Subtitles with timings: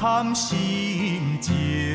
[0.00, 1.89] 暗藏心情。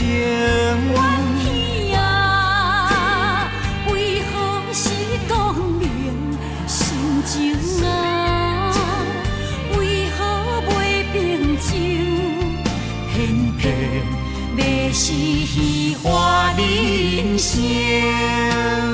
[0.00, 0.08] 情。
[0.08, 0.96] 怨
[1.42, 3.50] 天啊，
[3.92, 4.32] 为何
[4.72, 4.88] 是
[5.28, 5.84] 讲明
[6.66, 6.78] 心
[7.26, 7.88] 情啊？
[9.76, 10.18] 为何
[10.68, 11.14] 袂平
[11.58, 11.68] 静？
[13.12, 13.62] 偏偏
[14.56, 15.12] 要是
[15.44, 18.89] 虚华人生。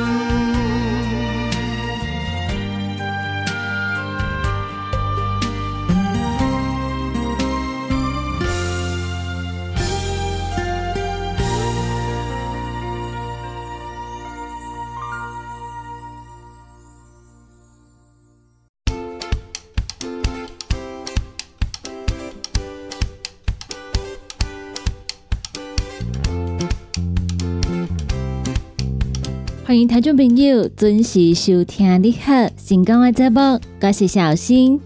[29.86, 33.40] 听众朋友准时收听你好成功的节目，
[33.80, 34.80] 我是小新。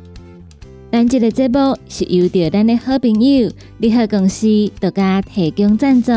[0.92, 4.46] 咱这个节目是由着咱的好朋友利好公司
[4.78, 6.12] 独家提供赞助。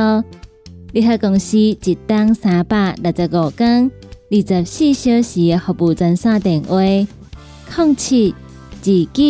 [0.92, 3.90] 利好公司一档三百六十五天、
[4.30, 8.36] 二十四小时的服务专线电话：零七
[8.82, 9.24] 二九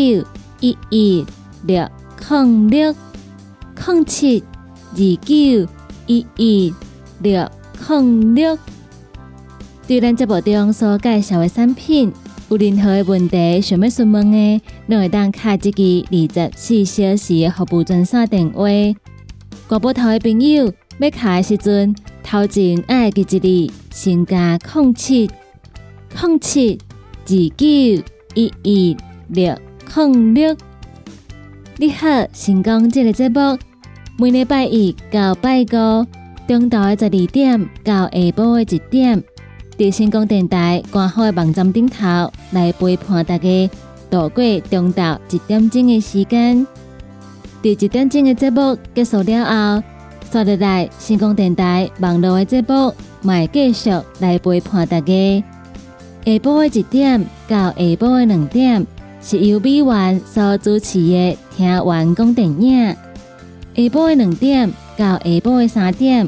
[0.61, 1.25] 一一
[1.65, 1.88] 六
[2.27, 2.95] 零六
[3.85, 4.44] 零七
[4.94, 5.67] 二九
[6.07, 6.73] 一一
[7.21, 7.47] 六
[7.88, 8.57] 零六。
[9.85, 12.12] 对咱节目中所介绍的产品，
[12.50, 18.63] 有任何的问题想要询问的，都会当卡一支二十四小时的服务专线电话。
[19.68, 21.94] 挂拨头的朋友要卡的时阵，
[22.24, 25.30] 头前爱记一字，先加空七
[26.18, 26.79] 空七
[27.25, 28.03] 二九
[28.36, 28.97] 一一
[29.27, 29.53] 六
[29.95, 30.56] 零六。
[31.77, 33.57] 你好，成功这个节目
[34.18, 36.07] 每礼拜一到拜五，
[36.47, 39.24] 中昼的十二点到下晡的一点，
[39.78, 43.70] 在成功电台官方的网站顶头来陪伴大家
[44.10, 46.66] 度过中昼一点钟的时间。
[47.62, 49.84] 第一点钟的节目结束了后，
[50.31, 52.94] 刷入来成功电台网络的节目，
[53.24, 53.90] 会继续
[54.20, 55.44] 来陪伴大家。
[56.25, 58.86] 下晡的一点到下晡的两点，
[59.22, 62.96] 是由美元所主持的听完讲电影。
[63.75, 66.28] 下晡的两点到下晡的三点，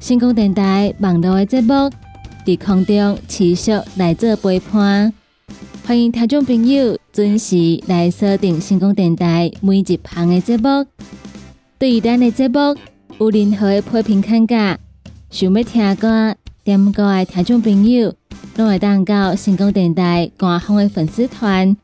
[0.00, 1.90] 成功电台网络的节目
[2.46, 5.12] 在空中持续来做陪伴。
[5.84, 10.86] 欢迎听众朋友准时来锁定成功电台每一旁的节目。
[11.78, 12.58] 对于咱的节目
[13.18, 14.78] 有任何的批评看价，
[15.30, 16.34] 想要听歌。
[16.62, 18.12] 点歌的听众朋友，
[18.56, 21.76] 拢会当到成功电台官方的粉丝团，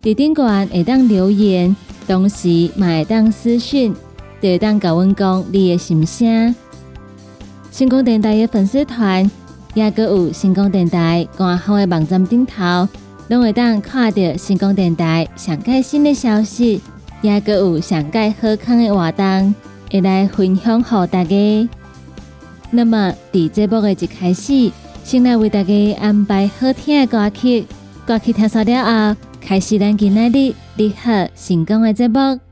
[0.00, 1.74] 伫顶端会当留言，
[2.06, 3.92] 同时嘛会当私讯，
[4.40, 6.54] 会当甲阮讲你的心声。
[7.72, 9.28] 成功电台的粉丝团，
[9.72, 12.86] 也阁有成功电台官方的网站顶头，
[13.28, 16.82] 拢会当看到成功电台上盖新的消息，
[17.22, 19.54] 也阁有上盖好康的活动，
[19.90, 21.68] 会来分享给大家。
[22.70, 24.70] 那么，伫节目的一开始，
[25.02, 27.64] 先来为大家安排好听的歌曲。
[28.04, 32.51] 歌曲听完了后，开始咱今日的你好成功的节目。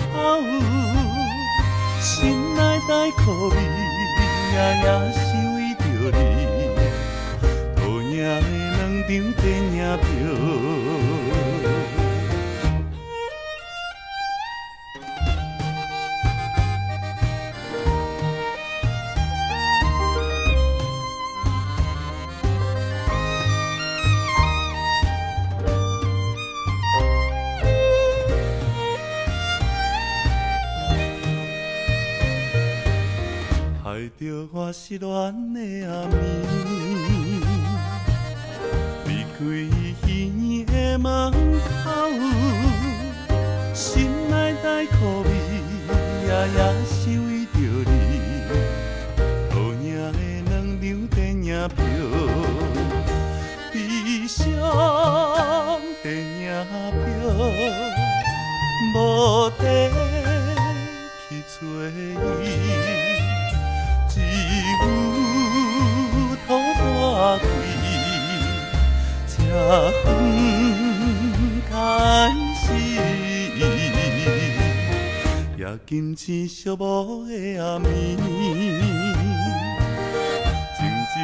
[1.99, 2.09] 心
[2.55, 3.55] 内在苦味，
[4.53, 5.21] 夜夜想
[5.55, 5.81] 为着
[6.17, 6.19] 你，
[7.75, 8.11] 讨厌
[8.41, 8.45] 的
[8.77, 10.05] 两张电影票，
[34.73, 36.07] 是恋的暗暝，
[39.05, 39.43] 离开
[40.39, 41.31] 伊的门
[41.83, 41.91] 口，
[43.73, 45.29] 心内在苦味，
[46.25, 47.55] 夜夜是为着
[47.91, 47.93] 你，
[49.49, 50.15] 好影的
[50.49, 50.49] 两
[50.79, 51.83] 张电影票，
[53.73, 53.75] 悲
[54.25, 54.39] 伤
[56.01, 56.47] 电影
[56.91, 57.03] 票，
[58.95, 58.97] 无。
[75.61, 77.31] 也今生寂寞的
[77.63, 77.85] 暗暝，
[80.75, 80.81] 静
[81.13, 81.15] 静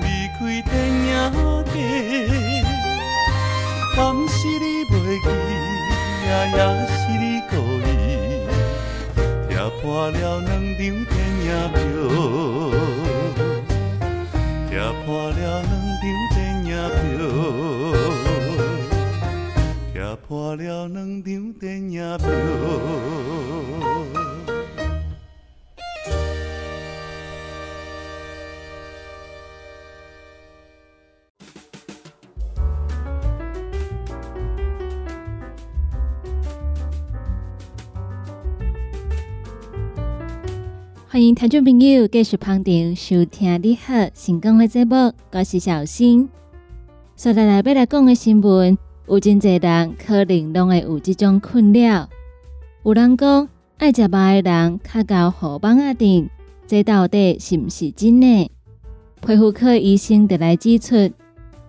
[0.00, 0.38] 离开
[0.68, 0.74] 电
[1.06, 1.08] 影
[1.66, 1.70] 地。
[3.94, 5.26] 敢是你袂记，
[6.26, 6.58] 也也
[6.90, 7.52] 是你故
[7.86, 7.88] 意，
[9.48, 10.98] 拆破了两张电影
[11.70, 11.78] 票，
[14.68, 14.72] 拆
[15.04, 15.70] 破了两张
[16.02, 16.04] 电
[16.64, 17.22] 影票，
[20.56, 22.26] 了两张电影票。
[41.08, 46.28] 欢迎听众朋友继续旁听收听你好成功的节目，我是小新。
[47.14, 48.76] 接下来要来讲的新闻，
[49.08, 52.08] 有真侪人可能拢会有这种困扰。
[52.84, 53.48] 有人讲
[53.78, 56.28] 爱食肉的人较高荷包仔顶，
[56.66, 58.50] 这到底是毋是真的？
[59.24, 61.10] 皮肤科医生就来指出，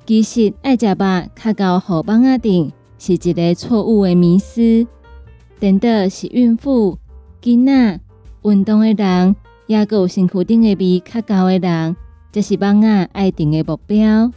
[0.05, 0.95] 其实爱食肉
[1.35, 4.87] 较高荷包仔顶是一个错误的迷思，
[5.59, 6.97] 等的是孕妇、
[7.41, 7.99] 囡仔。
[8.43, 11.95] 运动的人，也有身躯顶的味较高的人，
[12.31, 14.31] 这是网仔爱定的目标。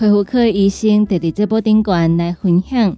[0.00, 2.96] 皮肤科医生伫伫这部顶管来分享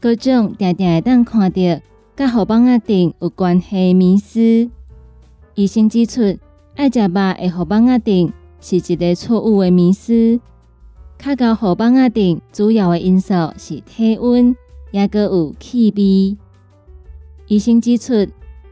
[0.00, 1.80] 各种常常会当看到
[2.16, 4.68] 甲互网仔顶有关系的迷思。
[5.54, 6.36] 医生指出，
[6.74, 7.08] 爱食肉
[7.38, 10.40] 会互网仔顶是一个错误的迷思。
[11.16, 14.56] 较高互网仔顶主要的因素是体温，
[14.90, 16.36] 也个有气味。
[17.46, 18.26] 医生指出。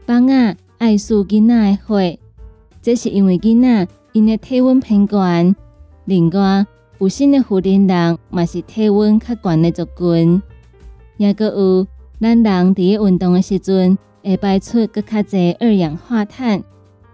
[0.07, 2.19] 网仔爱输囡仔的血，
[2.81, 5.21] 这是因为囡仔因的体温偏高。
[6.03, 6.65] 另外，
[7.01, 10.39] 有新的妇人人嘛是体温较悬的族群，
[11.17, 11.87] 也阁有
[12.19, 16.61] 咱人伫运动的时阵会排出更较侪二氧化碳，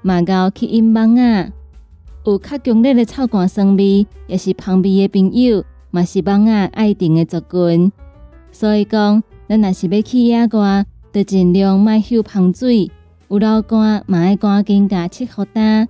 [0.01, 1.53] 嘛够去因网仔
[2.25, 7.89] 有较强烈的臭汗酸味，也是旁边的朋友嘛是网仔爱定的族群。
[8.51, 10.85] 所以讲，咱若是要去野外。
[11.13, 12.91] 就尽量莫吸香水，
[13.29, 15.87] 有流汗嘛爱赶紧加拭护单，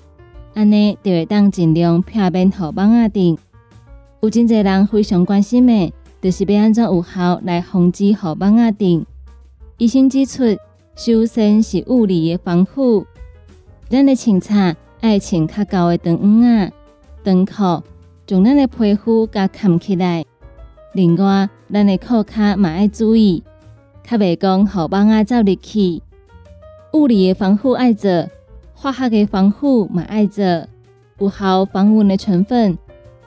[0.53, 3.37] 安尼就会当尽量避免互蚊仔叮。
[4.21, 9.05] 有真侪人非常关心的，就是要安怎有效来防止互蚊仔叮。
[9.77, 10.57] 医生指出，
[10.95, 13.05] 首先是物理的防护，
[13.89, 16.73] 咱的穿擦爱穿较厚的长袜仔、
[17.23, 17.83] 长裤，
[18.25, 20.25] 将咱的皮肤甲盖起来。
[20.93, 23.43] 另外，咱的裤脚嘛爱注意。
[24.03, 26.01] 较袂讲，互蚊仔走入去。
[26.93, 28.27] 物理的防护爱做，
[28.73, 30.43] 化学的防护嘛爱做。
[31.19, 32.77] 有效防蚊的成分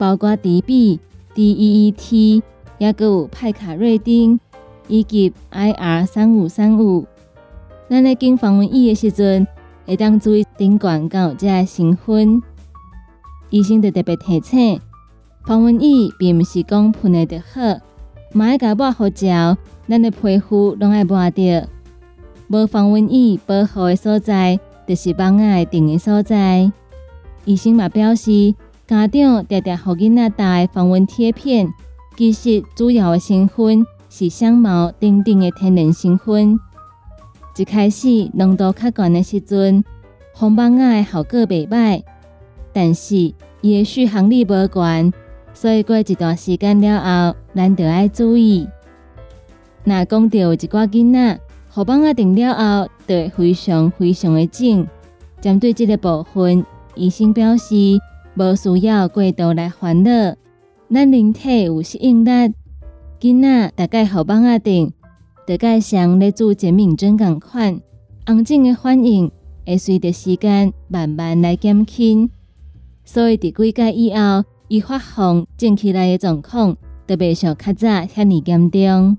[0.00, 0.98] 包括 DB、
[1.34, 2.42] DEET，
[2.78, 4.40] 也有派卡瑞丁
[4.88, 7.04] 以及 IR 三五三五。
[7.90, 9.46] 咱咧经防蚊疫的时阵，
[9.84, 12.40] 会当注意顶管敢有这成分。
[13.50, 14.80] 医生就特别提醒，
[15.44, 17.60] 防蚊疫并毋是讲喷的就好，
[18.32, 19.58] 嘛爱甲抹好嚼。
[19.86, 21.68] 咱的皮肤拢爱抹着，
[22.48, 26.72] 无防蚊疫保护的所在，就是蚊仔定的所在。
[27.44, 28.54] 医生嘛表示，
[28.90, 31.72] 家长常常互囡仔带防蚊贴片，
[32.16, 36.58] 其实主要的成分是香茅等等的天然成分。
[37.56, 39.84] 一开始浓度较悬的时阵，
[40.34, 42.02] 防蚊仔的效果袂歹，
[42.72, 43.14] 但是
[43.60, 45.12] 伊的续航力无悬，
[45.54, 48.68] 所以过一段时间了后，咱就要注意。
[49.84, 51.40] 那讲到一寡囡仔，
[51.72, 54.84] 互蚊仔叮了后，就会非常非常的肿。
[55.40, 56.66] 针对这个部分，
[56.96, 57.76] 医生表示，
[58.34, 60.10] 无需要过度来烦恼。
[60.92, 62.54] 咱人体有适应力，
[63.20, 64.92] 囡仔大概互蚊仔叮，
[65.46, 67.80] 大概像咧做减敏针共款，
[68.26, 69.30] 红肿的反应
[69.66, 72.30] 会随着时间慢慢来减轻。
[73.04, 79.18] 所以伫几届以后，伊发放肿起来的状况，特别像较早遐尔严重。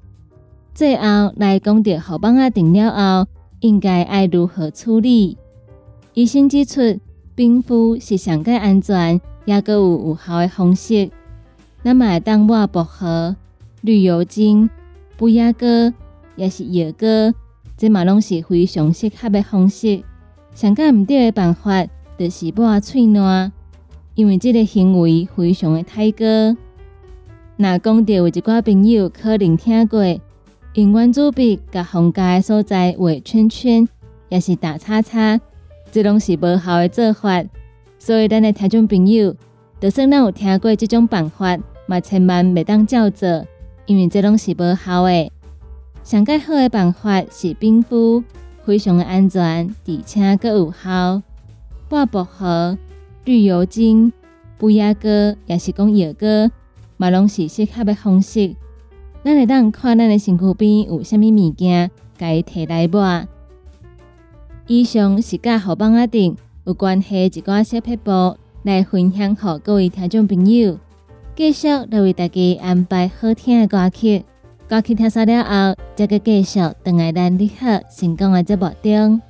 [0.74, 5.38] 最后来讲到后帮仔定了后，应该爱如何处理？
[6.14, 7.00] 医生指出，
[7.36, 11.10] 冰敷是上界安全，也阁有有效的方式。
[11.84, 13.36] 咱嘛会当抹薄荷、
[13.82, 14.70] 绿油精、
[15.18, 15.66] 布雅膏，
[16.36, 17.08] 也是药膏，
[17.78, 20.04] 这嘛拢是非常适合的方式。
[20.54, 23.52] 上界毋对的办法，就是抹喙烂，
[24.16, 26.26] 因为这个行为非常的太过。
[27.58, 30.04] 那讲到有一寡朋友可能听过。
[30.76, 33.86] 用圆珠笔甲封盖的所在画圈圈，
[34.30, 35.38] 也是打叉叉，
[35.92, 37.44] 这拢是无效的做法。
[38.00, 39.36] 所以，咱的听众朋友，
[39.80, 43.46] 就算咱有听过这种办法，嘛千万袂当照做，
[43.86, 45.32] 因为这拢是无效的。
[46.04, 48.24] 上介好的办法是冰敷，
[48.66, 51.22] 非常的安全，而且阁有效。
[51.90, 52.78] 薄荷、
[53.26, 54.12] 绿油精、
[54.62, 56.50] 乌鸦歌，也是讲药歌，
[56.98, 58.56] 嘛拢是适合的方式。
[59.24, 63.28] 咱会当看咱的身躯边有啥物物件，该摕来抹。
[64.68, 70.78] 以上是甲好帮仔顶有关系一寡小撇步来分享，给各位听众朋友。
[71.36, 74.24] 继续来为大家安排好听的歌曲，
[74.70, 79.22] 歌曲听完了后，再个继续等来咱你好成功的节目中。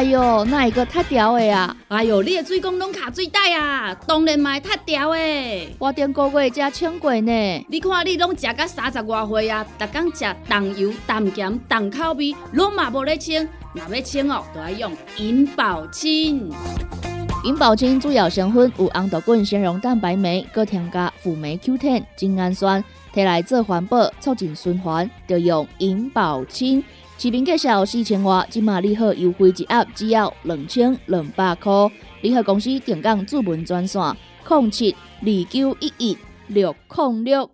[0.00, 1.76] 哎哟，那一个太屌的啊！
[1.88, 5.76] 哎哟，你的水工拢卡水袋啊，当然嘛太屌的。
[5.78, 7.66] 我顶个月才称过呢。
[7.68, 13.46] 你看你拢食到三十外岁啊，逐天食重油、重咸、重口味，拢嘛无咧称。
[13.74, 16.50] 若要称哦，都要用银保清。
[17.44, 22.82] 银保清主要成分有红豆滚、纤溶蛋白酶，搁添加辅酶 Q10、精氨酸，
[23.14, 26.82] 摕来做环保、促进循环，就用银保清。
[27.22, 31.70] 视频介绍四千瓦，今马利好优惠一盒只要两千两百块。
[32.22, 34.00] 利好公司定岗主文专线：
[34.48, 37.50] 零七二九一一六零六。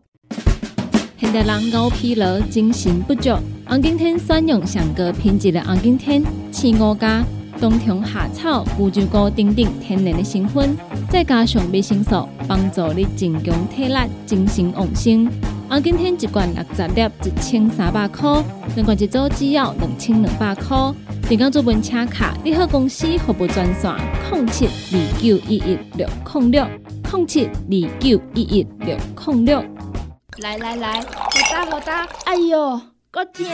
[1.18, 7.24] 现代人熬疲劳、精神不足，红景天选用上个品质的红景天青五加
[7.60, 10.76] 冬虫夏草、乌鸡膏等等天然的成分，
[11.10, 15.28] 再加上维生素，帮助你增强体力、精神旺盛。
[15.68, 18.40] 红景天一罐六十粒，一千三百块；
[18.76, 20.94] 两罐一组，只要两千两百块。
[21.28, 23.92] 电工做本车卡，你好公司服务专线：
[24.30, 26.64] 零七二九一一六零六
[27.12, 29.64] 零七二九一一六零六。
[30.38, 33.44] 来来来，好打好打，哎哟，够痛！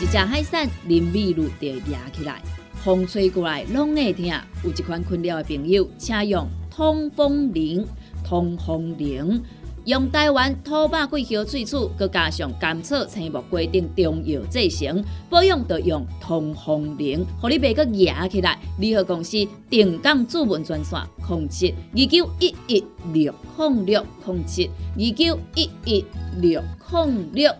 [0.00, 2.40] 一只海扇林密路就压起来，
[2.82, 4.24] 风吹过来拢会痛。
[4.64, 7.86] 有一款困扰的朋友，请用通风铃，
[8.24, 9.42] 通风铃。
[9.88, 18.58] 用台湾土八桂花萃取，佮加上甘草、青木规定中药制成，保养要用通风灵，互你袂佮压起来。
[18.78, 19.38] 联合公司
[19.70, 26.04] 定岗主文专线：零七二九一一六零六零七二九一一
[26.36, 27.50] 六零六。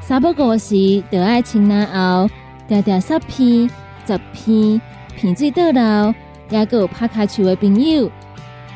[0.00, 2.26] 三不五时，就爱清南后，
[2.66, 3.68] 条条十片、
[4.06, 4.80] 十片，
[5.14, 6.14] 片水倒流，
[6.48, 8.10] 也佮有拍卡树的朋友。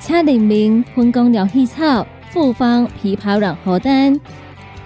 [0.06, 4.20] 请联名分工疗气草、复方枇杷软荷丹，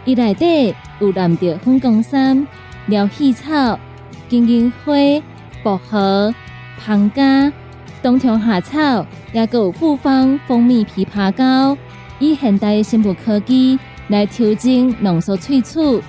[0.04, 2.46] 伊内底有蓝着分工参
[2.86, 3.76] 疗气草、
[4.28, 4.92] 金银花、
[5.64, 6.32] 薄荷、
[6.78, 7.52] 胖加、
[8.00, 11.76] 冬虫夏草，也佮有复方蜂蜜枇杷膏，
[12.20, 13.76] 以现代的生物科技
[14.06, 16.00] 来调整浓缩萃取，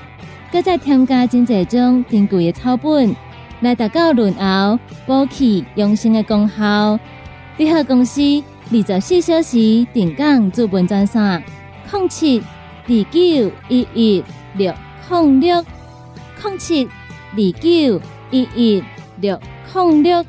[0.51, 3.15] 搁再添加真济种珍贵的草本
[3.61, 6.99] 来达到润喉、补气、养生的功效。
[7.57, 8.21] 联合公司。
[8.71, 9.57] 二十四小时
[9.91, 11.43] 定岗资本专线：
[11.91, 14.71] 零七二九一一六
[15.09, 15.65] 零六
[16.43, 18.83] 零七二九一一
[19.19, 19.39] 六
[19.73, 20.23] 零六。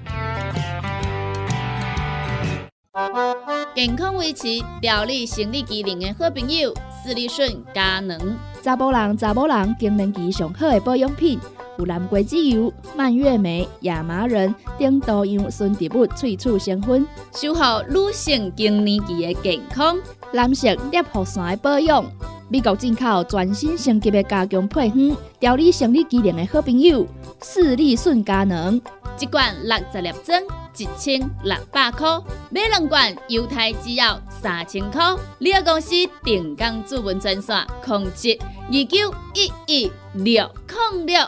[3.73, 4.49] 健康维持、
[4.81, 6.75] 调理生理机能的好朋友——
[7.05, 8.19] 斯利顺佳能，
[8.65, 11.39] 查甫人、查某人更年期上好的保养品。
[11.79, 19.97] 有蓝桂枝油、蔓越莓、亚麻仁等多样纯植物萃取成分，守护女性更年期的健康。
[20.33, 22.05] 男性尿酸的保养，
[22.53, 27.07] 美国进口全新升级的加强配方，调理生理机能的好朋友——
[27.41, 28.75] 视力顺佳能，
[29.21, 30.43] 一罐六十粒装，
[30.77, 35.01] 一千六百块；买两罐，犹太只要三千块。
[35.39, 38.37] 你个公司定岗主文专线：控制
[38.67, 40.51] 二九一一六
[40.93, 41.25] 零六。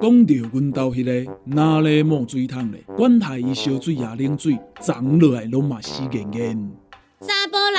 [0.00, 6.70] 讲到阮兜迄个哪里冒水桶咧，管他伊烧水也冷水，长落来拢嘛死严严。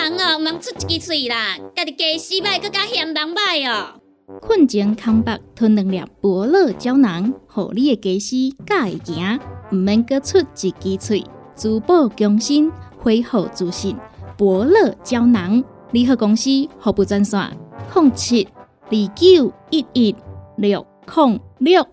[0.10, 4.02] 人哦，毋出一支嘴啦，家己家死歹，更加嫌人歹哦。
[4.42, 9.40] 困前康白吞两粒伯乐胶囊，互你的家死敢会行，
[9.72, 11.24] 毋免阁出一支嘴，
[11.56, 13.96] 珠宝强身，恢复自信。
[14.38, 17.58] 伯乐胶囊，联合公司服务专线：
[17.94, 18.48] 零七
[18.90, 20.16] 二九一一
[20.58, 21.86] 六零六。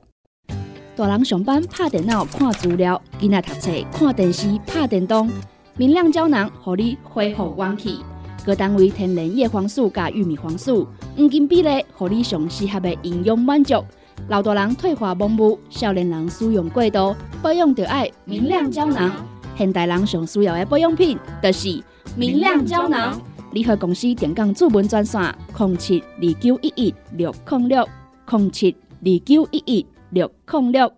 [0.94, 5.31] 大人上班拍电脑看资料，囡仔读册看电视拍电动。
[5.79, 8.01] 明亮胶囊，互你恢复元气。
[8.47, 13.85] 各单位天然叶黄素加玉米黄素，黄金比例，互你上适合的营养满足。
[14.29, 19.12] 老大人退化盲目，少年人使用过度，保养就爱明亮胶囊。
[19.55, 21.83] 现代人上需要的保养品，就是
[22.17, 23.21] 明亮胶囊。
[23.53, 25.21] 联合公司电讲主文专线：
[25.59, 27.87] 零七二九一一六零六
[28.31, 29.87] 零七二九一一。
[30.11, 30.89] 六控六，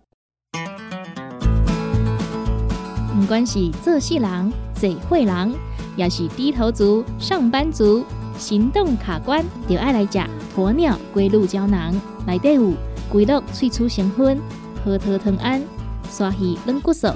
[3.19, 5.53] 不管是做事人、嘴会人，
[5.97, 8.05] 也是低头族、上班族，
[8.37, 10.19] 行动卡关，就爱来食
[10.55, 11.93] 鸵鸟龟鹿胶囊。
[12.25, 12.73] 内底有
[13.11, 14.39] 龟鹿萃取成分，
[14.83, 15.61] 核桃藤胺、
[16.09, 17.07] 刷鱼软骨素，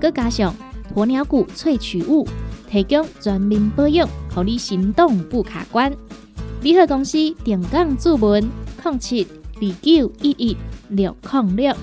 [0.00, 0.54] 佮加上
[0.94, 2.28] 鸵鸟骨萃取物，
[2.70, 5.92] 提供全面保养，让你行动不卡关。
[6.60, 8.46] 联合公司定岗注文
[8.82, 9.26] 控七
[9.56, 10.56] 二九一一。
[10.88, 11.74] 六零六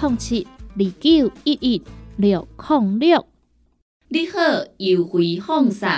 [0.00, 0.44] 零七
[0.76, 1.80] 二九一一
[2.16, 3.24] 六零六，
[4.14, 4.38] 你好
[4.76, 5.88] 优惠放送。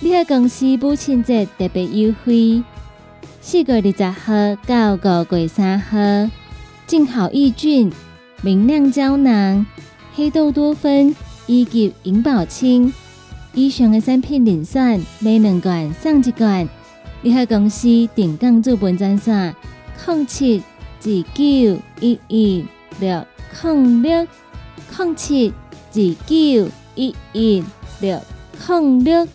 [0.00, 2.62] 你好公司母亲节特别优惠，
[3.40, 5.96] 四月二十号到五月三号，
[6.86, 7.90] 净好益菌、
[8.42, 9.64] 明亮胶囊、
[10.12, 12.92] 黑豆多酚以及银保清
[13.54, 16.68] 以上的产品零算买两罐送一罐。
[17.22, 19.56] 你好公司定岗做本专线
[20.04, 20.62] 控七。
[21.04, 22.64] 二九一一
[23.00, 23.26] 六
[23.58, 24.26] 控六
[24.94, 25.52] 零七
[25.94, 27.62] 二九一一
[28.00, 28.20] 六
[28.58, 29.26] 空六。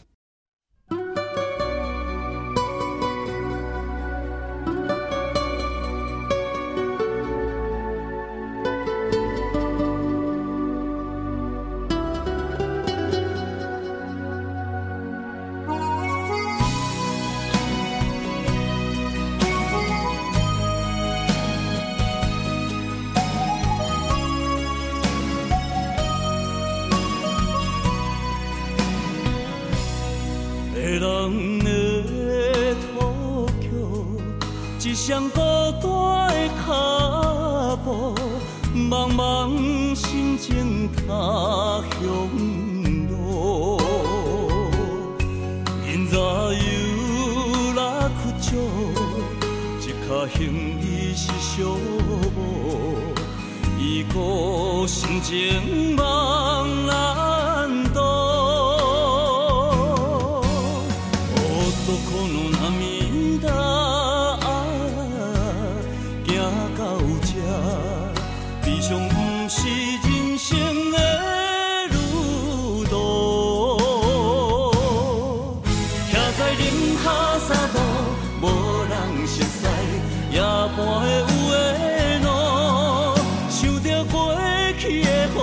[83.59, 84.37] 想着过
[84.77, 85.35] 去的糊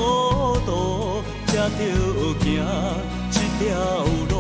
[0.65, 0.71] 涂，
[1.49, 1.81] 才着
[2.39, 2.47] 行
[3.33, 3.65] 这条
[4.31, 4.33] 路。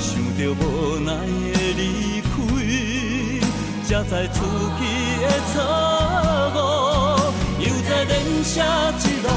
[0.00, 0.62] 想着无
[0.98, 1.08] 奈
[1.52, 1.80] 的离
[2.20, 2.28] 开，
[3.86, 4.36] 才知自
[4.80, 4.82] 己
[5.22, 5.54] 的错
[6.56, 6.58] 误。
[7.60, 9.28] 又在连写一路，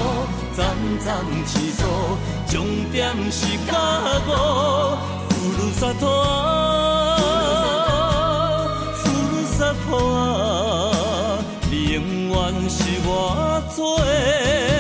[0.57, 0.59] 站
[1.05, 1.07] 站
[1.45, 1.79] 起坐，
[2.47, 2.55] 终
[2.91, 2.99] 点
[3.31, 3.69] 是甲
[4.25, 4.29] 我。
[5.29, 6.03] 呼噜沙托
[7.77, 9.59] 啊，呼噜沙
[13.81, 14.70] 我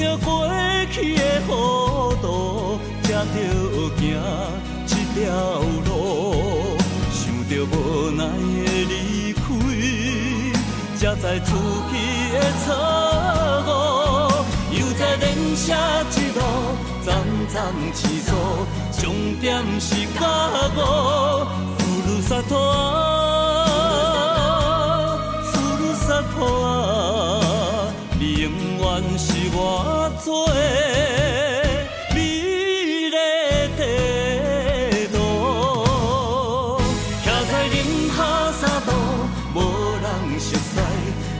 [0.00, 0.48] 着过
[0.90, 1.50] 去的糊
[2.22, 3.36] 涂，才着
[3.98, 4.00] 行
[4.86, 5.20] 这条
[5.86, 5.90] 路。
[7.12, 7.74] 想着无
[8.10, 9.38] 奈的离开，
[10.98, 11.52] 才知自
[11.92, 11.94] 己
[12.32, 12.34] 的
[12.64, 12.66] 错
[13.66, 13.68] 误。
[14.72, 15.22] 又在连
[15.54, 15.62] 写
[16.16, 16.40] 一路，
[17.04, 17.08] 站
[17.52, 17.56] 站
[17.92, 18.28] 起坐，
[19.00, 19.04] 终
[19.40, 20.20] 点是甲
[20.76, 20.78] 我。
[21.76, 22.50] 呼噜沙托。
[26.62, 27.39] 啊，你永
[29.52, 29.56] 我
[30.22, 30.30] 最
[32.14, 32.16] 美
[33.10, 33.10] 丽
[33.76, 33.80] 地
[35.12, 35.14] 图。
[37.24, 37.76] 徛在林
[38.10, 38.18] 下
[38.60, 38.88] 沙漠，
[39.54, 39.56] 无
[40.00, 40.04] 人
[40.38, 40.72] 熟悉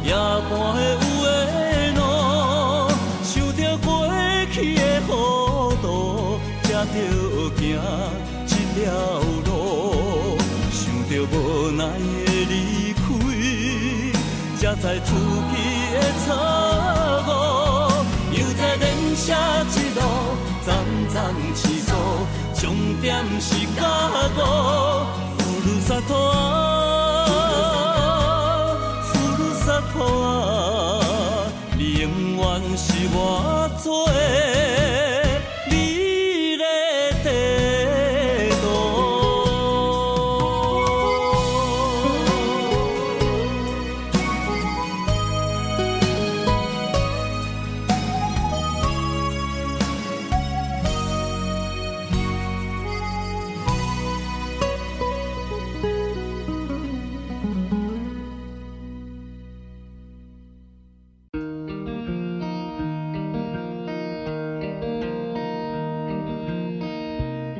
[0.04, 1.28] 夜半的有的
[1.96, 1.98] 路，
[3.22, 3.88] 想着过
[4.52, 5.08] 去的糊
[5.80, 5.84] 涂，
[6.62, 6.86] 才着
[7.56, 7.60] 行
[8.46, 8.84] 这条
[9.46, 9.48] 路，
[10.70, 11.34] 想着无
[11.70, 11.80] 奈
[12.26, 12.52] 的离
[12.92, 12.98] 开。
[14.60, 15.08] 才知出
[15.50, 15.54] 去
[15.94, 16.28] 的错
[23.00, 23.82] 点是甲
[24.36, 25.06] 我。
[25.38, 27.26] 呼噜沙托啊，
[29.08, 29.10] 呼
[29.40, 30.28] 噜沙托啊，
[31.78, 32.04] 你永
[32.36, 32.40] 远
[32.76, 33.16] 是我
[33.82, 34.59] 最。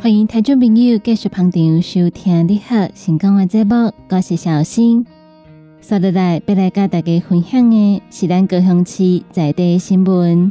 [0.02, 5.04] 欢迎听众朋友继续捧场收听你好新港话节目，我是小新。
[5.04, 5.10] 接
[5.82, 10.50] 下来要来跟大家分享的是咱高雄市在地新闻。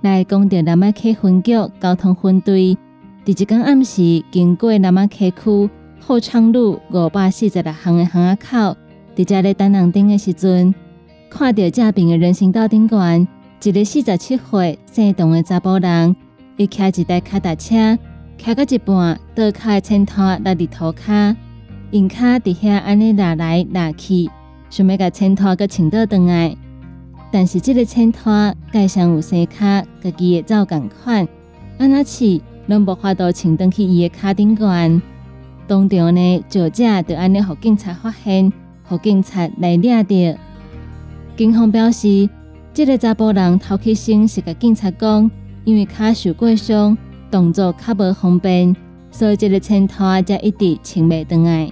[0.00, 2.78] 来讲到南马溪分局交通分队，
[3.24, 8.76] 第一天暗时经过南马溪区后昌路五百四十六巷的巷口，
[9.16, 10.72] 伫遮咧等红灯的时阵，
[11.28, 13.26] 看到这边的人行道顶端，
[13.64, 16.14] 一个四十七岁姓董的查甫人，
[16.56, 17.98] 伊骑一台脚踏车。
[18.38, 21.34] 骑到一半，倒脚的前头落伫涂骹，
[21.90, 24.30] 用骹伫遐安尼拉来拉去，
[24.70, 26.56] 想要甲衬托个穿倒转来，
[27.32, 31.26] 但是这个衬托盖上有生卡，家己会走共款，
[31.78, 35.02] 安那试拢无法度穿倒去伊的卡顶悬。
[35.66, 38.52] 当场呢，酒驾就安尼互警察发现，
[38.84, 40.38] 互警察来抓着。
[41.36, 42.28] 警方表示，
[42.72, 45.28] 这个查甫人头起身是甲警察讲，
[45.64, 46.96] 因为卡受过伤，
[47.30, 48.74] 动作较无方便，
[49.10, 51.70] 所以这个衬托才一直穿袂倒来。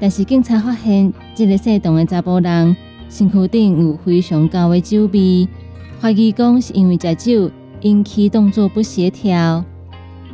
[0.00, 2.76] 但是警察发现，这个姓董的查甫人
[3.08, 5.48] 身躯顶有非常高的酒味，
[6.00, 9.64] 怀疑讲是因为食酒引起动作不协调。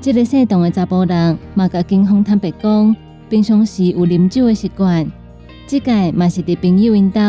[0.01, 2.95] 这个姓董的查甫人嘛，甲警方坦白讲，
[3.31, 5.11] 平常时有啉酒的习惯，
[5.67, 7.21] 即届嘛是伫朋友因兜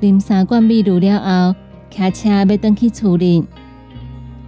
[0.00, 1.56] 啉三罐米露了后，
[1.90, 3.44] 开车要登去厝里。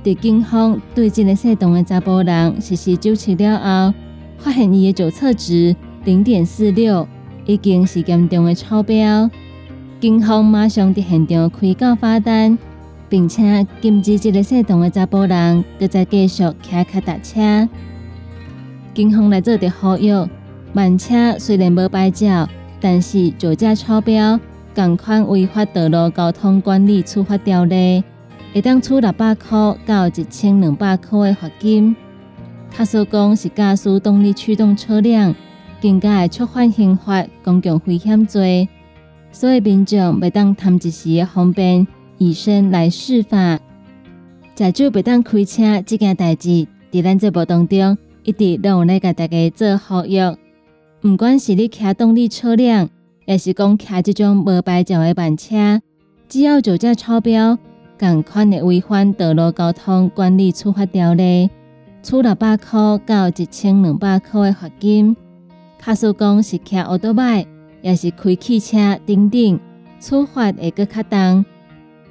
[0.05, 3.95] 伫警方对这个姓动的查甫人实施酒测了后，
[4.39, 7.07] 发现伊的酒测值零点四六，
[7.47, 9.31] 已经是严重的超标。
[10.01, 12.59] 警方马上伫现场开告罚单。
[13.13, 17.69] 并且禁止这个姓动的查甫人搁再继续骑脚踏车。
[18.95, 20.11] 警方来做着呼吁：
[20.73, 22.49] 慢车虽然无牌照，
[22.81, 24.41] 但是酒驾超标，
[24.75, 28.03] 共款违法道路交通管理处罚条例，
[28.53, 31.97] 会当出六百块到一千两百块的罚金。
[32.71, 35.35] 卡所讲是驾驶动力驱动车辆，
[35.81, 38.69] 更加会触犯刑法公共危险罪，
[39.31, 41.87] 所以民众袂当贪一时的方便。
[42.19, 43.59] 以身来试法，
[44.57, 50.19] 食酒不当开车这件代志，伫咱节目当中一直都有来甲大家做呼吁。
[51.01, 52.89] 不管是你骑动力车辆，
[53.25, 55.81] 也是讲骑这种无牌照的慢车，
[56.29, 57.59] 只要酒驾超标，
[58.03, 61.49] 共款的违反道路交通管理处罚条例，
[62.03, 65.17] 处六百块到一千两百块的罚金。
[65.79, 67.47] 卡数讲是骑奥多麦，
[67.81, 69.61] 也是开汽车等等，
[70.01, 71.45] 处罚会搁较重。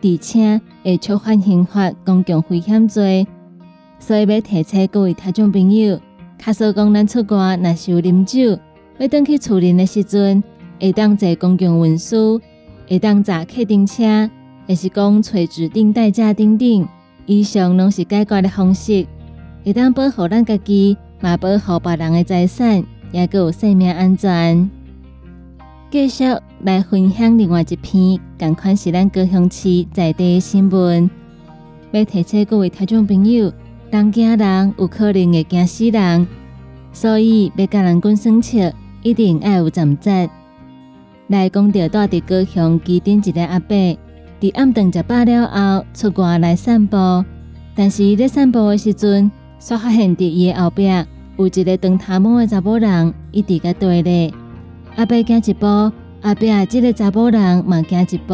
[0.01, 3.27] 而且会触犯刑法公共危险罪，
[3.99, 5.99] 所以要提醒各位听众朋友，
[6.37, 8.57] 卡说讲咱出国若是有啉酒，
[8.97, 10.41] 要登去处理的时阵，
[10.79, 12.39] 会当坐公共运输，
[12.87, 14.29] 会当坐客丁车，
[14.71, 16.87] 也是讲找指定代驾等等，
[17.25, 19.05] 以上拢是解决的方式，
[19.65, 22.81] 会当保护咱家己，嘛保护别人的财产，
[23.11, 24.69] 也个有生命安全。
[25.89, 26.23] 继续
[26.61, 31.09] 来分享另外一篇，同款是咱高雄市在地新闻。
[31.91, 33.51] 要提醒各位听众朋友，
[33.89, 36.25] 当惊人有可能会惊死人，
[36.93, 38.71] 所以要甲人讲生笑，
[39.03, 40.29] 一定要有站节。
[41.27, 43.75] 来讲到住伫高雄机顶一个阿伯，
[44.41, 46.97] 伫暗顿食饱了后出外来散步，
[47.75, 50.87] 但是伫散步的时阵，却发现伫伊的后壁
[51.37, 54.33] 有一个长头毛的查某人，一直甲对咧。
[54.95, 55.67] 阿伯行一步，
[56.21, 58.33] 阿伯啊，这个查甫人嘛行一步，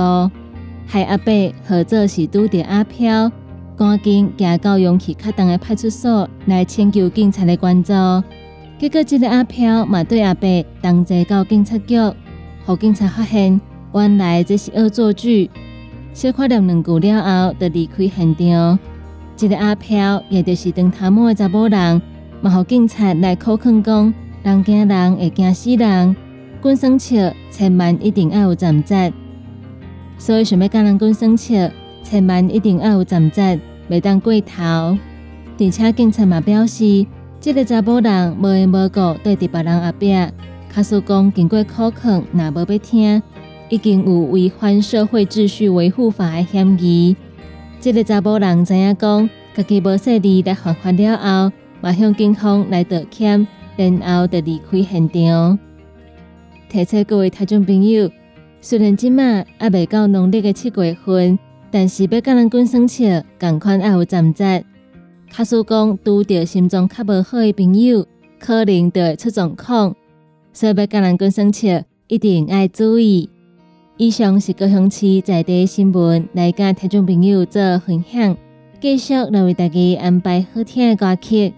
[0.85, 3.29] 害阿伯合作是拄着阿飘，
[3.75, 7.91] 赶紧行到勇气较重的派出所来请求警察的关注。
[8.79, 11.97] 结果这个阿飘嘛对阿伯同齐到警察局，
[12.65, 13.59] 互警察发现
[13.93, 15.49] 原来这是恶作剧，
[16.17, 18.79] 小看念两句了后，就离开现场。
[19.35, 22.01] 这个阿飘也就是长头毛的查甫人，
[22.41, 26.15] 嘛互警察来口劝讲，人惊人会惊死人。
[26.59, 29.13] 滚生笑，千万一定要有站节。
[30.17, 31.69] 所以想要教人滚生笑，
[32.01, 34.97] 千万一定要有站节，袂当过头。
[35.59, 37.05] 而且警察嘛表示，
[37.39, 40.15] 这个查甫人无缘无故对伫别人后壁，
[40.67, 43.21] 卡叔讲经过考劝，若无要听，
[43.69, 47.15] 已经有违反社会秩序维护法的嫌疑。
[47.79, 51.51] 这个查甫人知影讲，家己无说字来犯法了后，
[51.81, 55.59] 马向警方来道歉，然后就离开现场。
[56.69, 58.09] 提醒各位听众朋友，
[58.61, 61.37] 虽然即马还未到农历的七月份，
[61.69, 64.65] 但是要甲人滚生笑，同款爱有站节。
[65.29, 68.05] 卡叔讲，拄着心脏较无好的朋友，
[68.39, 69.95] 可能就会出状况，
[70.51, 73.29] 所以要甲人滚生笑，一定爱注意。
[73.99, 78.37] 以上是高雄市在地新闻，来甲听众朋友做分享，
[78.79, 81.51] 继续来为大家安排好听的歌曲。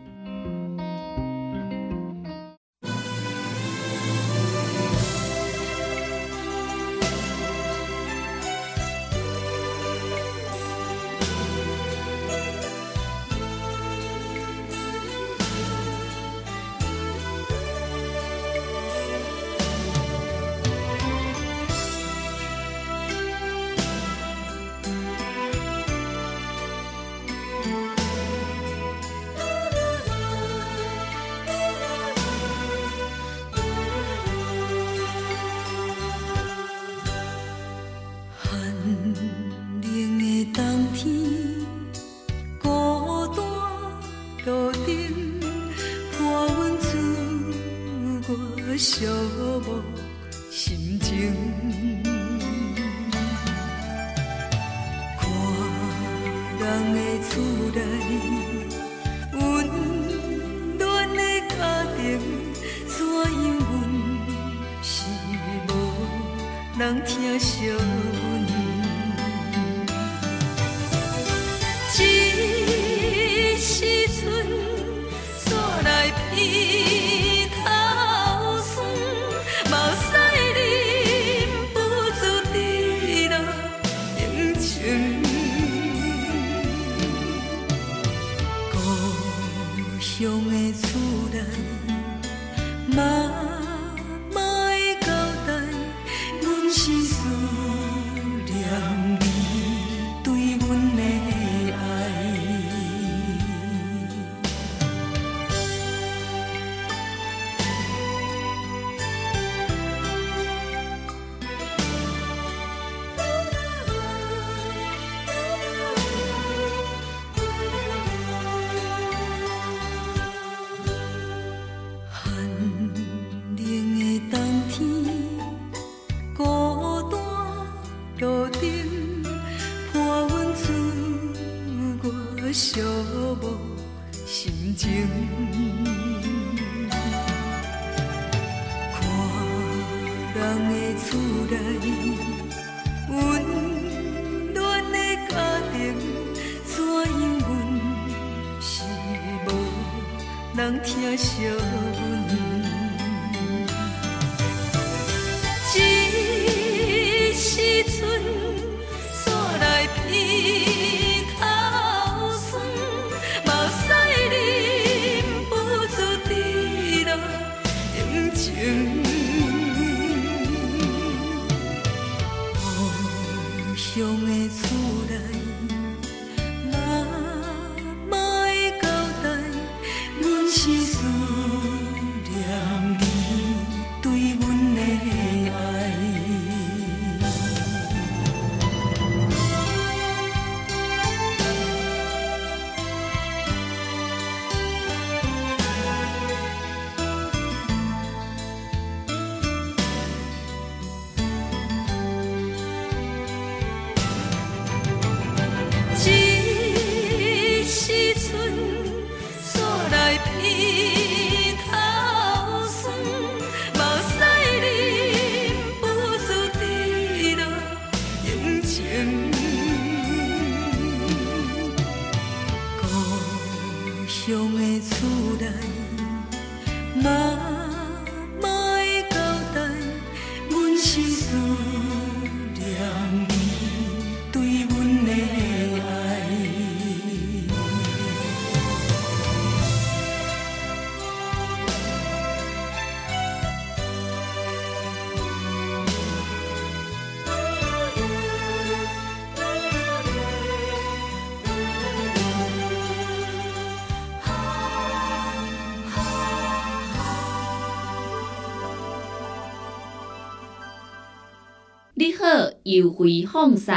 [262.70, 263.74] 优惠放送，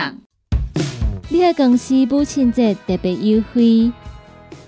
[1.30, 3.90] 你好公司母亲节特别优惠，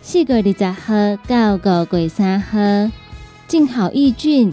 [0.00, 2.58] 四月二十号到五月三号，
[3.46, 4.50] 净好益菌、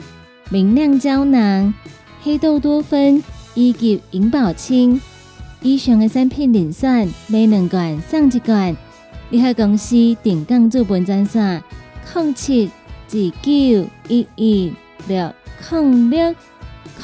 [0.50, 1.74] 明亮胶囊、
[2.22, 3.24] 黑豆多酚
[3.56, 5.00] 以及银保清
[5.62, 8.76] 以上的产品零选买两罐送一罐。
[9.30, 11.64] 你好公司定岗资本专线：
[12.14, 12.70] 零七
[13.08, 14.74] 二九一一
[15.08, 15.34] 六
[15.72, 16.36] 零六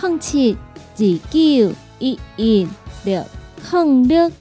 [0.01, 0.57] 零七
[0.97, 2.67] 二九一一
[3.05, 3.23] 六
[3.71, 4.31] 零六。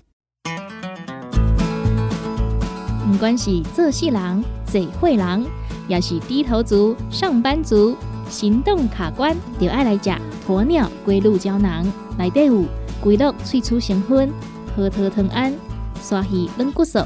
[3.06, 5.44] 不管是做事人、做会人，
[5.88, 7.96] 也是低头族、上班族，
[8.28, 10.10] 行动卡关，就爱来吃
[10.46, 11.86] 鸵鸟龟鹿胶囊。
[12.18, 12.64] 内底有
[13.00, 14.30] 龟鹿萃取成分，
[14.74, 15.54] 核桃藤胺、
[16.02, 16.98] 刷鱼软骨素，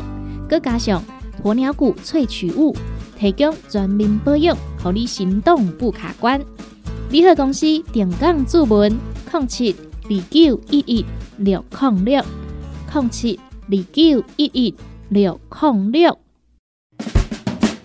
[0.49, 1.03] 佮加上
[1.45, 2.75] 鸵鸟骨萃取物，
[3.17, 6.41] 提供全面保养，让你行动不卡关。
[7.11, 8.99] 联合公司定岗注文：
[9.33, 9.77] 零七
[10.11, 11.07] 二九一一
[11.37, 12.21] 六零六
[12.93, 13.39] 零七
[13.69, 14.75] 二九一一
[15.09, 16.19] 六零六。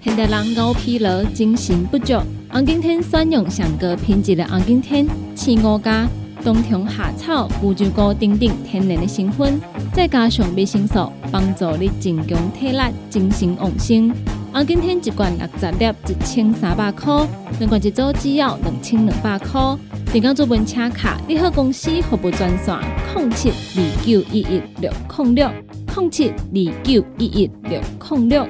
[0.01, 2.19] 现代人熬疲劳、精神不足，
[2.51, 5.05] 红景天选用上高品质的红景天
[5.36, 6.09] 青五加
[6.43, 9.61] 冬虫夏草、乌鸡菇等等天然的成分，
[9.93, 14.11] 再加上维生素，帮助你增强体力、精神旺盛。
[14.51, 17.28] 红景天一罐六十粒，一千三百块；
[17.59, 19.78] 两罐一组只要两千两百块。
[20.16, 22.74] 电工做本车卡，你好公司服务专线：
[23.13, 25.51] 零七二九一一六零六
[25.93, 28.47] 零七二九一一六零六。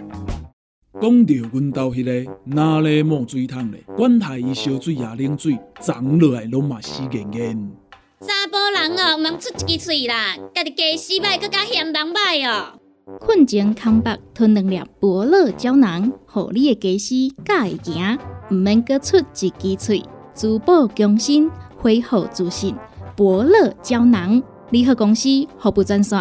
[1.01, 7.71] 讲到阮兜迄个哪里冒水桶咧，管他伊烧水也冷水，长落来拢嘛死严严。
[8.21, 12.79] 查甫人哦，毋通出一支喙啦，家己家死歹，更加嫌人歹哦。
[13.19, 18.19] 困前康北吞两粒伯乐胶囊，互你的家洗甲会行，
[18.51, 20.03] 毋免搁出一支喙。
[20.35, 22.75] 珠宝更新，恢复自信。
[23.15, 26.19] 伯乐胶囊，联合公司服务专线：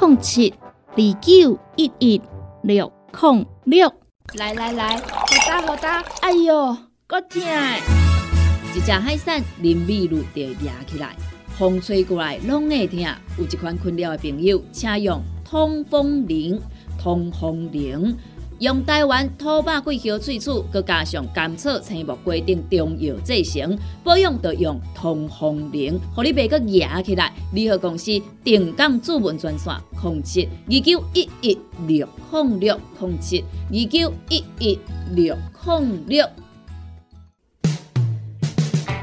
[0.00, 0.52] 零七
[0.96, 2.20] 二九一一
[2.64, 3.92] 六零六。
[4.34, 5.04] 来来来，好
[5.46, 6.02] 打好打！
[6.22, 7.40] 哎哟，够痛！
[8.74, 11.14] 一只海扇林美露就压起来，
[11.56, 12.98] 风吹过来拢会痛。
[13.38, 16.60] 有一款困扰的朋友，请用通风铃，
[16.98, 18.16] 通风铃。
[18.62, 27.32] 用台湾土白桂花萃取，佮加上甘草、青木规定中药制成，保养要用通风灵，互你袂佮压起来。
[27.52, 28.12] 联合公司
[28.44, 31.58] 定岗主文专线：零七二九一一
[31.88, 34.78] 六零六零七二九一一
[35.10, 35.36] 六
[35.66, 36.24] 零六。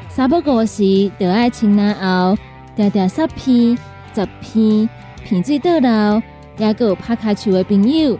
[0.08, 2.42] 三不五时，就爱清南后，
[2.78, 3.78] 条条十片、
[4.16, 4.90] 十片，
[5.26, 6.24] 片水倒流，
[6.60, 8.18] 也有拍卡树的朋友。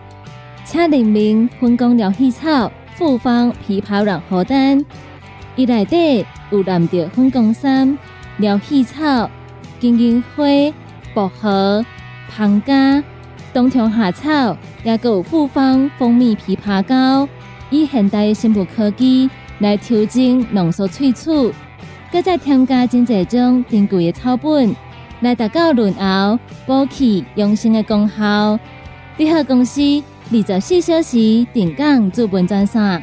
[0.70, 4.86] 请联名分工疗气草、复方枇杷软荷丹，
[5.56, 7.98] 伊内底有蓝着分工三
[8.36, 9.28] 疗气草、
[9.80, 10.44] 金银花、
[11.12, 11.84] 薄荷、
[12.28, 13.02] 胖加、
[13.52, 17.28] 冬虫夏草，也有复方蜂蜜枇杷膏，
[17.70, 21.52] 以现代的生物科技来调整浓缩萃取，
[22.12, 24.72] 搁再添加真济种珍贵的草本，
[25.18, 28.56] 来达到润喉、补气、养生的功效。
[29.16, 29.80] 你好，公司。
[30.32, 33.02] 二十四小时定岗资本专线：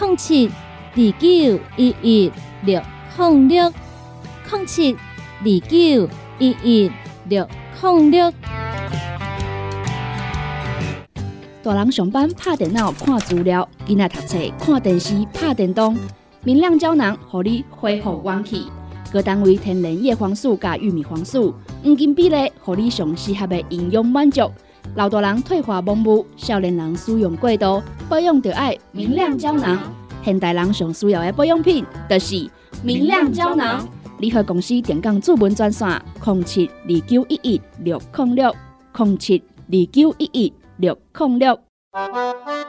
[0.00, 2.80] 零七二九一一六
[3.18, 3.72] 零六
[4.52, 6.08] 零七二九
[6.38, 6.92] 一一
[7.24, 7.48] 六
[7.82, 8.32] 零六。
[11.64, 15.98] 大人上班拍电脑看资料，囡仔读册看电视拍电动。
[16.44, 18.68] 明亮胶囊，互你恢复元气。
[19.10, 21.52] 各单位天然叶黄素加玉米黄素，
[21.82, 24.48] 黄金比例，互你上适合的营养满足。
[24.98, 29.78] 老大人退化盲目，少年人使用过度，保养就要明亮胶囊。
[30.24, 32.50] 现代人上需要的保养品，就是
[32.82, 33.88] 明亮胶囊。
[34.18, 35.88] 联合公司电讲主文专线：
[36.24, 38.52] 零七二九一一六零六
[38.96, 41.60] 零七二九一一六零六。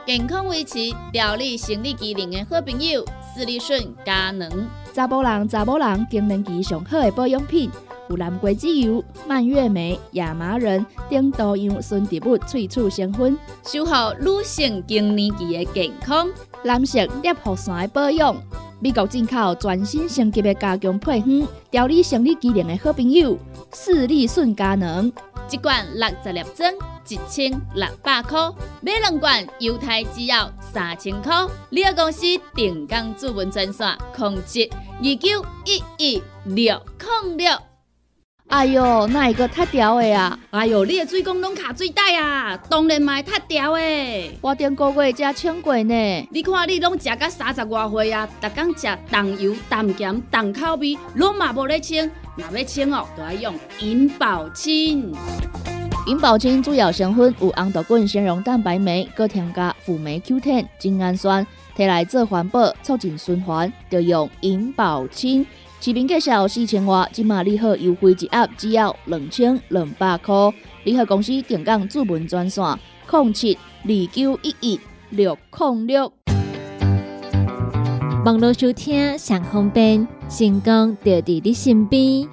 [0.06, 0.78] 健康维持、
[1.12, 3.04] 调理生理机能的好朋友——
[3.34, 4.48] 斯利顺佳能。
[4.94, 7.68] 查甫人、查甫人更年期上好的保养品。
[8.10, 16.28] 有蓝桂枝油、蔓越莓、亚麻仁等多样纯植物萃取成分，守护女性更年期的健康。
[16.64, 18.36] 男性尿酸的保养，
[18.80, 23.38] 美国进口全新升级的加强配方，调理生理机能的好朋友——
[23.72, 25.10] 视力顺佳能。
[25.48, 26.72] 一罐六十粒装，
[27.08, 31.46] 一千六百块；买两罐，犹太只要三千块。
[31.70, 32.22] 你个公司
[32.56, 36.80] 定岗主文专线：控制二九一一六
[37.24, 37.69] 零六。
[38.50, 40.36] 哎哟，那一个太屌的啊！
[40.50, 44.38] 哎哟，你的水工拢卡水袋啊，当然嘛太屌的。
[44.40, 46.28] 我顶个月才称过呢。
[46.32, 52.10] 你看你拢食到三十外岁啊，逐工食重油、重咸、重口味，拢嘛无咧称。
[52.34, 55.14] 若要称哦，就要用银保清。
[56.08, 61.46] 银保清主要成分有红豆根、纤溶蛋白酶，搁添加辅酶 Q10、精氨酸，
[61.76, 65.46] 摕来做环保、促进循环，就用银保清。
[65.82, 70.34] 市民介绍四千外，今马利好优惠一盒只要两千两百块。
[70.84, 72.62] 联合公司定岗主文专线：
[73.10, 73.54] 零七
[73.84, 76.12] 二九一一六零六。
[78.26, 82.28] 网络收听上方便，成功就伫你身边。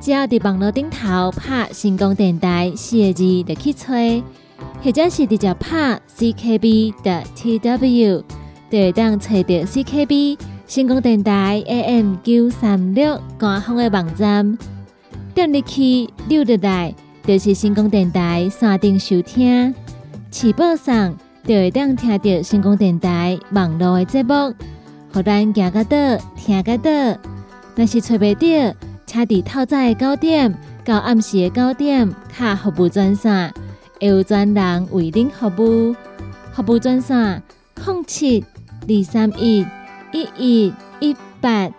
[0.00, 4.22] 只要伫网络顶头拍成功电台四个字就去吹，
[4.82, 8.24] 或者是直接拍 CKB 的 TW，
[8.70, 10.38] 就会当找到 CKB。
[10.66, 14.58] 成功电台 AM 九三六官方的网站，
[15.32, 16.92] 点入去六入来，
[17.24, 19.72] 就是成功电台山顶收听。
[20.28, 24.52] 起播上就会当听到成功电台网络的节目，
[25.12, 25.96] 互咱行个到
[26.36, 26.90] 听个到。
[27.76, 30.52] 若是找袂到，请伫透早的九点
[30.84, 33.54] 到暗时的九点，卡服务专线，
[34.00, 35.94] 会有专人为您服务。
[36.52, 37.40] 服务专线：
[37.86, 38.44] 零七
[38.88, 39.64] 二三一。
[40.12, 41.70] 一一一八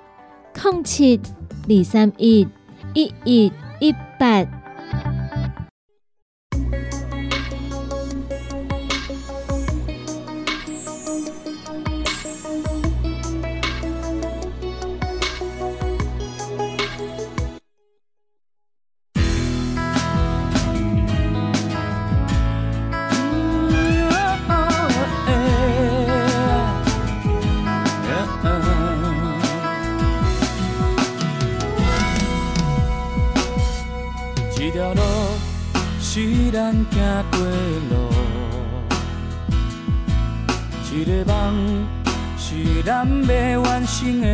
[0.53, 1.19] 空七
[1.67, 2.47] 二三一
[2.93, 4.45] 一一一八。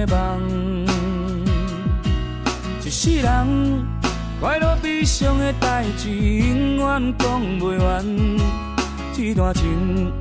[0.06, 0.86] 梦。
[2.84, 3.86] 一世人
[4.40, 8.06] 快乐悲伤的代志，永远讲不完。
[9.14, 10.12] 这段情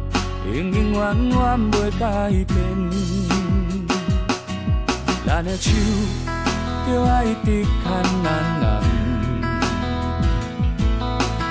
[0.46, 1.38] 永永远远
[1.72, 2.56] 袂改变。
[5.26, 5.70] 咱的手
[6.86, 7.82] 就爱直牵
[8.22, 8.26] 难
[8.60, 8.64] 难。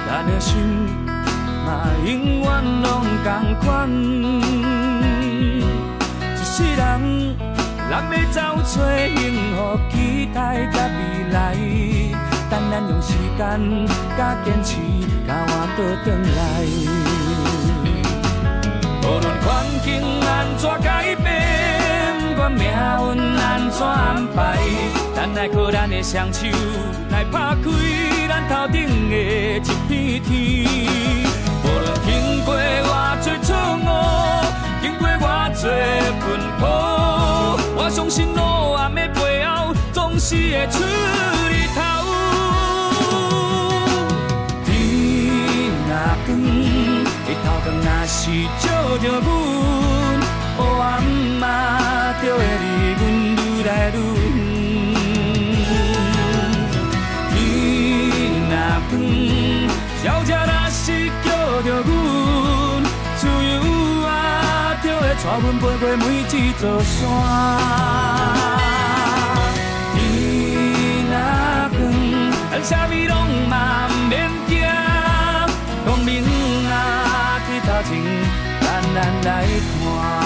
[0.08, 0.50] 咱的心
[1.66, 2.10] 嘛，永
[2.42, 2.48] 远
[2.82, 2.88] 拢
[3.24, 3.28] 同
[3.62, 3.90] 款。
[6.36, 7.36] 一世人，
[7.92, 8.64] 咱要找找
[9.18, 11.54] 幸福，期待甲未来。
[12.50, 13.86] 等咱用时间
[14.18, 14.78] 甲坚持，
[15.28, 16.40] 甲换倒转来。
[19.04, 19.46] 无论环
[19.84, 22.72] 境安怎改变，管命运
[23.38, 24.58] 安怎安排，
[25.14, 26.48] 咱来靠咱的双手
[27.10, 27.70] 来拍开。
[28.30, 30.32] 咱头顶的一片天，
[31.62, 32.10] 无论经
[32.46, 33.86] 过偌多错误，
[34.82, 35.70] 经过偌多
[36.22, 41.80] 奔波，我相信路暗的背后，总是会出日头。
[44.66, 44.70] 天
[45.88, 45.92] 若
[46.26, 46.30] 光，
[47.28, 48.20] 日头光若是
[48.60, 48.64] 照
[48.98, 49.28] 着阮，
[50.58, 50.86] 黑暗
[51.40, 51.44] 嘛
[52.22, 52.64] 就会离
[53.00, 53.02] 阮
[53.36, 54.00] 愈来愈。
[65.34, 67.00] 我阮飞过每一座山。
[69.96, 69.98] 天
[71.08, 71.16] 若
[71.72, 71.80] 光，
[72.52, 73.14] 咱啥物拢
[73.48, 73.56] 嘛
[74.10, 74.12] 免
[74.50, 74.60] 惊，
[75.86, 76.22] 光明
[76.70, 77.90] 啊，低头前，
[78.60, 79.48] 咱咱来
[79.80, 80.21] 看。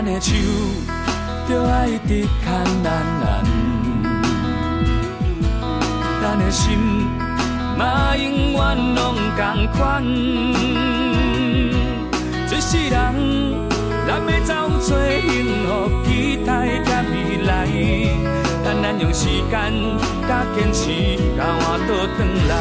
[0.00, 0.32] 咱的手
[1.48, 2.52] 就爱一直牵
[2.84, 3.44] 难难，
[6.22, 6.78] 咱的心
[7.76, 10.04] 嘛永远拢同款。
[12.46, 12.94] 一世人，
[14.06, 16.08] 咱要找找幸福，期
[16.46, 17.66] 待甲未来。
[18.64, 19.52] 等咱用时间
[20.28, 20.92] 甲坚持，
[21.36, 22.54] 甲换倒转来。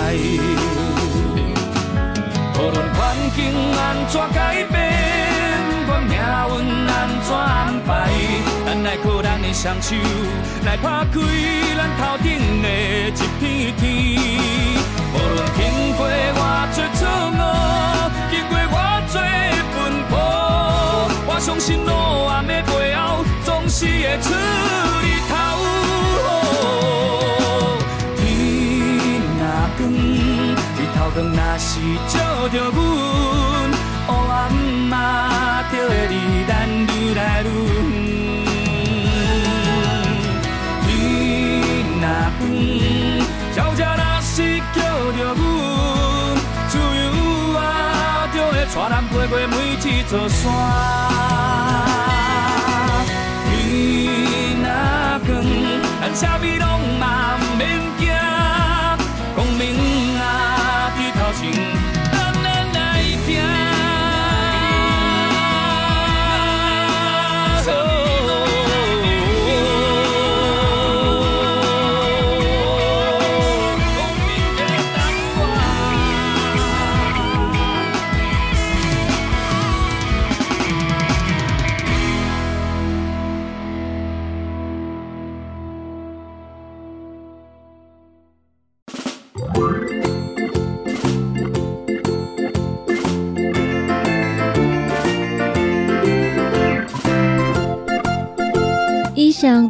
[2.55, 3.39] 无论环境
[3.77, 4.96] 安怎改变。
[6.27, 7.47] 命运安怎安
[7.85, 7.89] 排？
[8.65, 9.95] 咱来靠咱的双手
[10.65, 11.15] 来拍开
[11.77, 12.27] 咱头顶
[12.61, 12.65] 的
[13.09, 13.41] 一片
[13.77, 13.81] 天。
[15.13, 15.59] 无论经
[15.95, 16.37] 过偌
[16.75, 16.99] 多错
[17.31, 17.39] 误，
[18.29, 18.75] 经过偌
[19.11, 19.15] 多
[19.73, 19.77] 奔
[20.09, 20.13] 波，
[21.27, 21.91] 我相信路
[22.27, 24.25] 暗的背后总是会出
[25.03, 25.31] 日头。
[28.17, 28.21] 天
[29.39, 29.41] 若
[29.77, 29.79] 光，
[30.75, 31.69] 日头光若是
[32.07, 32.15] 照
[32.49, 33.76] 着阮。
[34.07, 34.53] 黑暗
[34.89, 34.95] 嘛，
[35.69, 36.13] 就会离
[36.47, 36.51] 咱
[36.95, 37.75] 愈来愈远。
[40.87, 40.87] 天
[41.99, 42.05] 若
[42.39, 42.41] 光，
[43.53, 44.33] 小姐若是
[44.73, 44.77] 叫
[45.11, 45.37] 着阮，
[46.69, 47.03] 自由
[47.59, 47.59] 啊，
[48.33, 50.39] 就会带咱飞过每一座山。
[53.49, 53.51] 天
[54.63, 54.67] 若
[55.25, 55.29] 光，
[56.01, 56.41] 咱啥物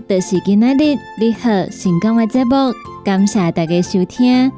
[0.07, 4.49] 就是今仔日你好成功的节目，感谢大家收听。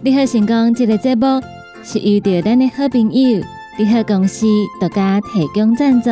[0.00, 1.42] 你好成功这个节目
[1.82, 3.44] 是遇到咱的好朋友
[3.78, 4.46] 你好公司
[4.80, 6.08] 独家提供赞助。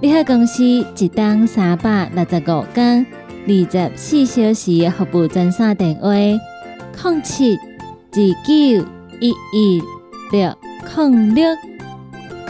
[0.00, 3.06] 你好公司一档三百六十五天
[3.46, 8.86] 二十四小时服务专线电话：零七二九
[9.20, 9.82] 一一
[10.30, 10.56] 六
[10.96, 11.54] 零六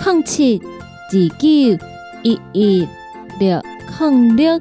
[0.05, 1.49] 零七二九
[2.23, 2.89] 一一
[3.41, 3.61] 六。
[4.01, 4.59] 零六，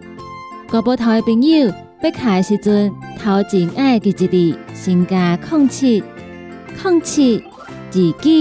[0.71, 1.69] 国宝头的朋友，
[2.01, 2.89] 要卡的时阵，
[3.21, 6.01] 头前爱记一字，先加零七
[6.81, 7.43] 零七
[7.89, 8.31] 二九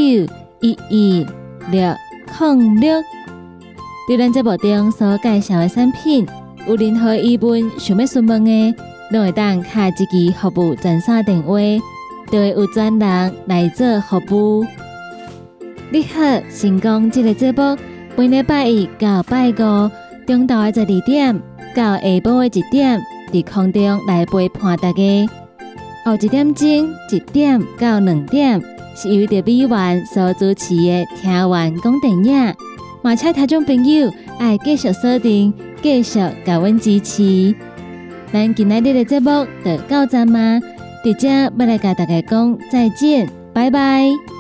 [0.61, 1.27] 一一
[1.73, 1.93] 六
[2.39, 3.03] 零六。
[4.07, 6.25] 对咱节目中所介绍的产品，
[6.69, 8.77] 有任何疑问想要询问的，
[9.11, 11.59] 拢会当卡一支服务专线电话，
[12.31, 14.65] 就会有专人来做服务。
[15.91, 17.77] 你好，成功这个节目，
[18.15, 19.91] 每礼拜一到拜五，
[20.29, 21.43] 中昼的十二点
[21.75, 23.01] 到下晡的一点，
[23.33, 25.29] 伫空中来陪伴大家。
[26.05, 26.69] 后一点钟
[27.11, 28.61] 一点到两点，
[28.97, 32.55] 是由着美元所主持的听完讲电影。
[33.03, 35.53] 马车听众朋友爱继续锁定，
[35.83, 37.55] 继续甲阮支持。
[38.33, 40.61] 咱今日的节目就到这吗？
[41.05, 44.40] 伫遮要来甲大家讲再见，拜拜。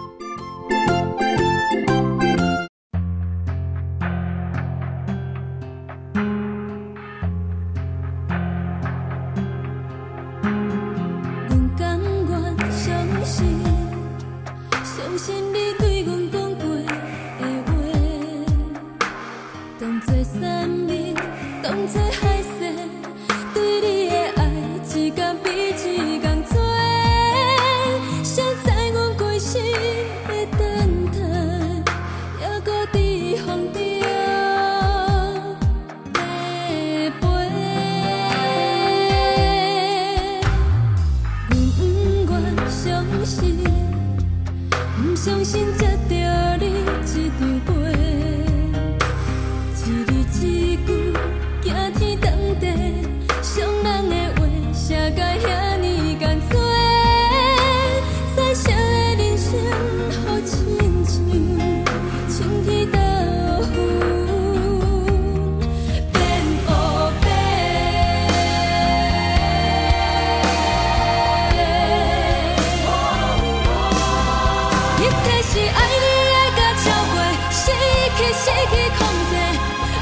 [75.68, 77.14] 爱你爱到超过
[77.50, 77.70] 失
[78.16, 79.00] 去失去控
[79.30, 79.32] 制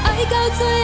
[0.05, 0.78] 爱到最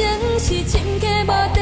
[0.00, 1.59] 情是真，假无定。